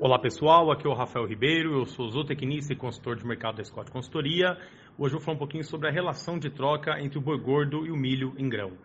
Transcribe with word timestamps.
Olá 0.00 0.16
pessoal, 0.16 0.70
aqui 0.70 0.86
é 0.86 0.90
o 0.90 0.94
Rafael 0.94 1.26
Ribeiro, 1.26 1.80
eu 1.80 1.84
sou 1.84 2.08
zootecnista 2.08 2.72
e 2.72 2.76
consultor 2.76 3.16
de 3.16 3.26
mercado 3.26 3.56
da 3.56 3.64
Scott 3.64 3.90
Consultoria. 3.90 4.56
Hoje 4.96 5.12
eu 5.12 5.18
vou 5.18 5.20
falar 5.20 5.34
um 5.34 5.38
pouquinho 5.38 5.64
sobre 5.64 5.88
a 5.88 5.90
relação 5.90 6.38
de 6.38 6.48
troca 6.50 7.00
entre 7.00 7.18
o 7.18 7.20
boi 7.20 7.36
gordo 7.36 7.84
e 7.84 7.90
o 7.90 7.96
milho 7.96 8.32
em 8.38 8.48
grão. 8.48 8.78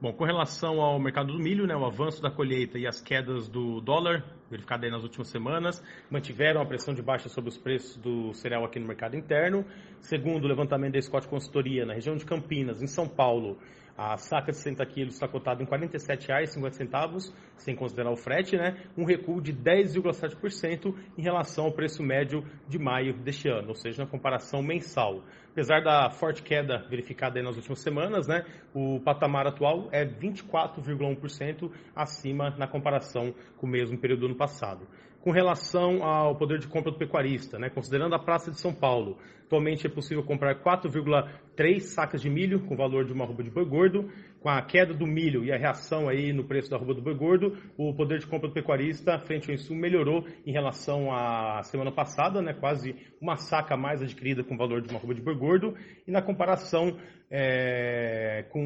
Bom, 0.00 0.12
com 0.12 0.24
relação 0.24 0.80
ao 0.80 0.98
mercado 0.98 1.32
do 1.32 1.38
milho, 1.38 1.68
né, 1.68 1.76
o 1.76 1.86
avanço 1.86 2.20
da 2.20 2.32
colheita 2.32 2.80
e 2.80 2.86
as 2.86 3.00
quedas 3.00 3.48
do 3.48 3.80
dólar, 3.80 4.24
verificado 4.50 4.90
nas 4.90 5.04
últimas 5.04 5.28
semanas, 5.28 5.80
mantiveram 6.10 6.60
a 6.60 6.66
pressão 6.66 6.92
de 6.92 7.00
baixa 7.00 7.28
sobre 7.28 7.48
os 7.48 7.56
preços 7.56 7.96
do 7.98 8.34
cereal 8.34 8.64
aqui 8.64 8.80
no 8.80 8.88
mercado 8.88 9.16
interno. 9.16 9.64
Segundo 10.00 10.46
o 10.46 10.48
levantamento 10.48 10.94
da 10.94 11.00
Scott 11.00 11.28
Consultoria, 11.28 11.86
na 11.86 11.94
região 11.94 12.16
de 12.16 12.26
Campinas, 12.26 12.82
em 12.82 12.88
São 12.88 13.08
Paulo, 13.08 13.56
a 13.96 14.16
saca 14.16 14.52
de 14.52 14.58
60 14.58 14.84
quilos 14.86 15.14
está 15.14 15.26
cotada 15.26 15.62
em 15.62 15.66
R$ 15.66 15.70
47,50, 15.70 17.32
sem 17.56 17.74
considerar 17.74 18.10
o 18.10 18.16
frete, 18.16 18.56
né? 18.56 18.76
um 18.96 19.04
recuo 19.04 19.40
de 19.40 19.52
10,7% 19.52 20.94
em 21.16 21.22
relação 21.22 21.64
ao 21.64 21.72
preço 21.72 22.02
médio 22.02 22.44
de 22.68 22.78
maio 22.78 23.14
deste 23.14 23.48
ano, 23.48 23.68
ou 23.68 23.74
seja, 23.74 24.04
na 24.04 24.08
comparação 24.08 24.62
mensal. 24.62 25.22
Apesar 25.52 25.80
da 25.82 26.10
forte 26.10 26.42
queda 26.42 26.86
verificada 26.90 27.42
nas 27.42 27.56
últimas 27.56 27.78
semanas, 27.78 28.26
né, 28.28 28.44
o 28.74 29.00
patamar 29.00 29.46
atual 29.46 29.88
é 29.90 30.04
24,1% 30.04 31.70
acima 31.94 32.50
na 32.50 32.66
comparação 32.66 33.34
com 33.56 33.66
o 33.66 33.70
mesmo 33.70 33.96
período 33.96 34.20
do 34.20 34.26
ano 34.26 34.36
passado 34.36 34.86
com 35.26 35.32
relação 35.32 36.04
ao 36.04 36.36
poder 36.36 36.60
de 36.60 36.68
compra 36.68 36.92
do 36.92 36.98
pecuarista, 36.98 37.58
né? 37.58 37.68
considerando 37.68 38.14
a 38.14 38.18
Praça 38.18 38.48
de 38.48 38.60
São 38.60 38.72
Paulo. 38.72 39.18
Atualmente 39.44 39.84
é 39.84 39.90
possível 39.90 40.22
comprar 40.22 40.54
4,3 40.62 41.80
sacas 41.80 42.22
de 42.22 42.30
milho 42.30 42.60
com 42.60 42.76
valor 42.76 43.04
de 43.04 43.12
uma 43.12 43.24
arroba 43.24 43.42
de 43.42 43.50
boi 43.50 43.64
gordo. 43.64 44.08
Com 44.40 44.48
a 44.48 44.62
queda 44.62 44.94
do 44.94 45.04
milho 45.04 45.44
e 45.44 45.50
a 45.50 45.56
reação 45.56 46.08
aí 46.08 46.32
no 46.32 46.44
preço 46.44 46.70
da 46.70 46.76
arroba 46.76 46.94
do 46.94 47.02
boi 47.02 47.14
gordo, 47.16 47.58
o 47.76 47.92
poder 47.92 48.20
de 48.20 48.26
compra 48.28 48.46
do 48.46 48.54
pecuarista 48.54 49.18
frente 49.18 49.50
ao 49.50 49.54
insumo 49.56 49.80
melhorou 49.80 50.24
em 50.46 50.52
relação 50.52 51.12
à 51.12 51.60
semana 51.64 51.90
passada, 51.90 52.40
né? 52.40 52.54
quase 52.54 52.94
uma 53.20 53.36
saca 53.36 53.76
mais 53.76 54.00
adquirida 54.00 54.44
com 54.44 54.56
valor 54.56 54.80
de 54.80 54.90
uma 54.90 54.98
arroba 55.00 55.12
de 55.12 55.22
boi 55.22 55.34
gordo. 55.34 55.74
E 56.06 56.10
na 56.12 56.22
comparação 56.22 56.96
é, 57.28 58.44
com 58.50 58.62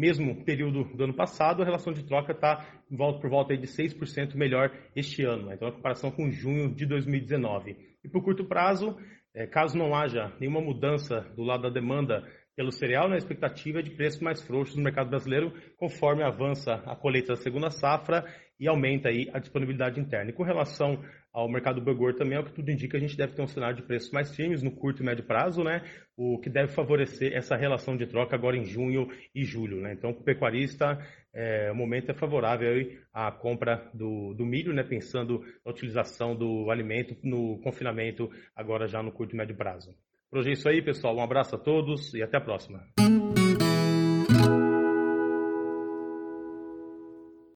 mesmo 0.00 0.42
período 0.44 0.84
do 0.84 1.04
ano 1.04 1.14
passado, 1.14 1.60
a 1.60 1.64
relação 1.64 1.92
de 1.92 2.02
troca 2.02 2.32
está 2.32 2.66
por 2.88 3.28
volta 3.28 3.54
de 3.54 3.66
6% 3.66 4.34
melhor 4.34 4.72
este 4.96 5.22
ano. 5.22 5.46
Né? 5.46 5.54
Então, 5.54 5.68
a 5.68 5.72
comparação 5.72 6.10
com 6.10 6.30
junho 6.30 6.74
de 6.74 6.86
2019. 6.86 7.76
E 8.02 8.08
por 8.08 8.24
curto 8.24 8.46
prazo, 8.46 8.96
é, 9.34 9.46
caso 9.46 9.76
não 9.76 9.94
haja 9.94 10.32
nenhuma 10.40 10.62
mudança 10.62 11.20
do 11.36 11.42
lado 11.42 11.64
da 11.64 11.70
demanda 11.70 12.26
pelo 12.60 12.70
cereal, 12.70 13.08
na 13.08 13.16
expectativa 13.16 13.82
de 13.82 13.88
preços 13.88 14.20
mais 14.20 14.42
frouxos 14.42 14.76
no 14.76 14.82
mercado 14.82 15.08
brasileiro, 15.08 15.50
conforme 15.78 16.22
avança 16.22 16.74
a 16.84 16.94
colheita 16.94 17.32
da 17.32 17.40
segunda 17.40 17.70
safra 17.70 18.22
e 18.58 18.68
aumenta 18.68 19.08
aí 19.08 19.30
a 19.32 19.38
disponibilidade 19.38 19.98
interna. 19.98 20.28
E 20.28 20.34
com 20.34 20.42
relação 20.42 21.02
ao 21.32 21.48
mercado 21.48 21.80
burgor 21.80 22.14
também, 22.16 22.36
é 22.36 22.40
o 22.42 22.44
que 22.44 22.52
tudo 22.52 22.70
indica, 22.70 22.98
a 22.98 23.00
gente 23.00 23.16
deve 23.16 23.32
ter 23.32 23.40
um 23.40 23.46
cenário 23.46 23.76
de 23.76 23.82
preços 23.82 24.10
mais 24.10 24.36
firmes 24.36 24.62
no 24.62 24.70
curto 24.70 25.02
e 25.02 25.06
médio 25.06 25.24
prazo, 25.24 25.64
né? 25.64 25.82
O 26.14 26.38
que 26.38 26.50
deve 26.50 26.70
favorecer 26.74 27.32
essa 27.32 27.56
relação 27.56 27.96
de 27.96 28.06
troca 28.06 28.36
agora 28.36 28.58
em 28.58 28.64
junho 28.66 29.08
e 29.34 29.42
julho, 29.42 29.80
né? 29.80 29.94
Então, 29.94 30.10
o 30.10 30.22
pecuarista, 30.22 30.98
é, 31.32 31.72
o 31.72 31.74
momento 31.74 32.10
é 32.10 32.14
favorável 32.14 32.74
aí 32.74 32.98
à 33.10 33.32
compra 33.32 33.90
do, 33.94 34.34
do 34.34 34.44
milho, 34.44 34.74
né? 34.74 34.82
Pensando 34.82 35.42
na 35.64 35.72
utilização 35.72 36.36
do 36.36 36.70
alimento 36.70 37.16
no 37.24 37.58
confinamento 37.62 38.30
agora 38.54 38.86
já 38.86 39.02
no 39.02 39.10
curto 39.10 39.34
e 39.34 39.38
médio 39.38 39.56
prazo. 39.56 39.96
Por 40.30 40.38
hoje 40.38 40.50
é 40.50 40.52
isso 40.52 40.68
aí, 40.68 40.80
pessoal. 40.80 41.16
Um 41.16 41.22
abraço 41.22 41.56
a 41.56 41.58
todos 41.58 42.14
e 42.14 42.22
até 42.22 42.36
a 42.36 42.40
próxima. 42.40 42.86